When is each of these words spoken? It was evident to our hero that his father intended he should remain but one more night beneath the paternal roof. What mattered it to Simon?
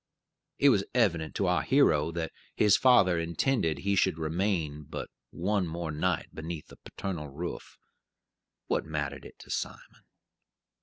It 0.57 0.69
was 0.69 0.83
evident 0.95 1.35
to 1.35 1.45
our 1.45 1.61
hero 1.61 2.09
that 2.13 2.31
his 2.55 2.75
father 2.75 3.19
intended 3.19 3.77
he 3.77 3.95
should 3.95 4.17
remain 4.17 4.81
but 4.81 5.11
one 5.29 5.67
more 5.67 5.91
night 5.91 6.33
beneath 6.33 6.69
the 6.69 6.77
paternal 6.77 7.27
roof. 7.29 7.77
What 8.65 8.83
mattered 8.83 9.25
it 9.25 9.37
to 9.37 9.51
Simon? 9.51 10.01